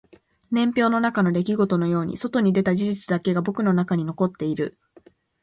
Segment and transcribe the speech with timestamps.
[0.49, 4.79] 年表の中の出来事のように外に出た事実だけが僕の中に残っている